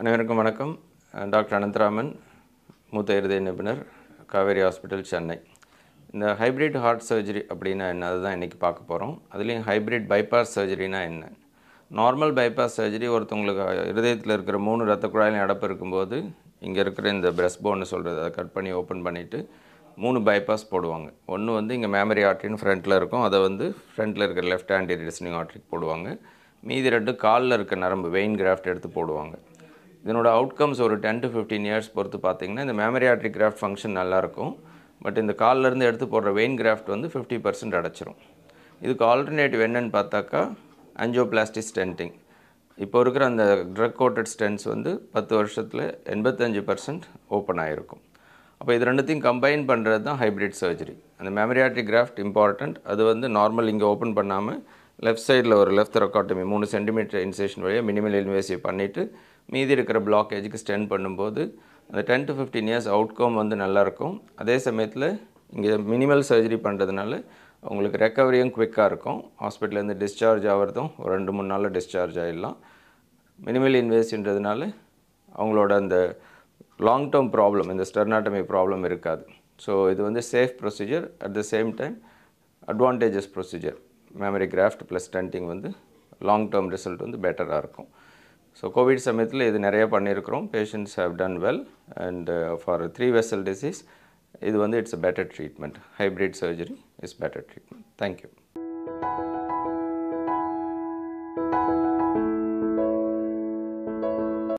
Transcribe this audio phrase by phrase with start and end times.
[0.00, 0.70] அனைவருக்கும் வணக்கம்.
[1.32, 2.08] டாக்டர் அனந்தராமன்
[2.92, 3.80] மூத்த இருதய நிபுணர்
[4.30, 5.36] காவேரி ஹாஸ்பிட்டல் சென்னை.
[6.14, 8.06] இந்த ஹைப்ரிட் ஹார்ட் சர்ஜரி அப்படின்னா என்ன?
[8.12, 11.26] அதுதான் இன்றைக்கி பார்க்க போகிறோம் அதுலேயும் ஹைப்ரிட் பைபாஸ் சர்ஜரினா என்ன?
[11.98, 16.18] நார்மல் பைபாஸ் சர்ஜரி ஒருத்தவங்களுக்கு இருதயத்தில் இருக்கிற மூணு ரத்த குழாயிலும் அடப்பு இருக்கும்போது
[16.68, 19.40] இங்கே இருக்கிற இந்த பிரெஸ்ட் போன்னு சொல்கிறது அதை கட் பண்ணி ஓப்பன் பண்ணிவிட்டு
[20.04, 21.10] மூணு பைபாஸ் போடுவாங்க.
[21.36, 23.26] ஒன்று வந்து இங்கே மேமரி ஆர்ட்ரின்னு ஃப்ரண்ட்டில் இருக்கும்.
[23.28, 26.08] அதை வந்து ஃப்ரண்ட்டில் இருக்கிற லெஃப்ட் ஹேண்ட் ரிசனிங் ஆர்ட்ரிக்கு போடுவாங்க.
[26.62, 29.36] மீதி ரெண்டு காலில் இருக்க நரம்பு வெயின் கிராஃப்ட் எடுத்து போடுவாங்க.
[30.04, 34.52] இதனோட அவுட்கம்ஸ் ஒரு டென் டு ஃபிஃப்டீன் இயர்ஸ் பொறுத்து பார்த்தீங்கன்னா இந்த மெமரி ஆர்ட்ரி கிராஃப்ட் ஃபங்க்ஷன் நல்லாயிருக்கும்
[35.04, 38.18] பட் இந்த கால்ல இருந்து எடுத்து போடுற வெயின் கிராஃப்ட் வந்து ஃபிஃப்டி பர்சன்ட் அடைச்சிரும்.
[38.80, 40.40] இதுக்கு ஆல்டர்னேட்டிவ் என்னன்னு பார்த்தாக்கா
[40.96, 42.14] ஆஞ்சியோபிளாஸ்டி ஸ்டென்டிங்
[42.78, 43.44] இப்போ இருக்கிற அந்த
[43.76, 47.04] ட்ரக் கோட்டட் ஸ்டென்ட்ஸ் வந்து பத்து வருஷத்தில் எண்பத்தஞ்சு பர்சன்ட்
[47.38, 48.02] ஓப்பன் ஆகிருக்கும்
[48.60, 53.70] அப்போ இது ரெண்டுத்தையும் கம்பைன் பண்ணுறது தான் ஹைப்ரிட் சர்ஜரி அந்த மெமரியாட்ரி கிராஃப்ட் இம்பார்ட்டண்ட் அது வந்து நார்மல்
[53.72, 54.58] இங்கே ஓப்பன் பண்ணாமல்
[55.06, 59.02] லெஃப்ட் சைடில் ஒரு லெஃப்ட் ரொக்காட்டமி மூணு சென்டிமீட்டர் இன்சேஷன் வழியாக மினிமல் இன்வேசிவ் பண்ணிவிட்டு
[59.54, 61.42] மீதி இருக்கிற பிளாக்கேஜுக்கு ஸ்டென் பண்ணும்போது
[61.90, 64.16] அந்த ten to fifteen years outcome வந்து நல்லாயிருக்கும்.
[64.42, 65.08] அதே சமயத்தில்
[65.56, 67.12] இங்கே மினிமல் சர்ஜரி பண்ணுறதுனால
[67.62, 69.18] உங்களுக்கு ரெக்கவரியும் குவிக்காக இருக்கும்.
[69.42, 72.56] ஹாஸ்பிட்டல்லேருந்து டிஸ்சார்ஜ் ஆகிறதும் ஒரு ரெண்டு மூணு நாளில் டிஸ்சார்ஜ் ஆகிடலாம்
[73.38, 74.62] மினிமல் இன்வேஸ்ன்றதுனால
[75.40, 75.96] அவங்களோட அந்த
[76.88, 79.22] லாங் டேர்ம் ப்ராப்ளம் இந்த ஸ்டெர்னாட்டமி ப்ராப்ளம் இருக்காது.
[79.64, 81.96] ஸோ இது வந்து safe procedure at the same time
[82.72, 83.78] advantages procedure
[84.22, 85.70] memory graft plus stenting வந்து
[86.28, 87.88] லாங் டேர்ம் ரிசல்ட் வந்து பெட்டராக இருக்கும்.
[88.60, 91.62] ஸோ கோவிட் சமயத்தில் இது நிறைய பண்ணியிருக்கிறோம் patients have done well
[92.06, 92.30] and
[92.62, 93.80] for three vessel disease
[94.48, 98.30] இது வந்து it's a better treatment hybrid surgery is better treatment thank you